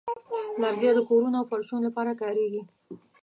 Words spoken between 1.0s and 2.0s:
کورونو فرشونو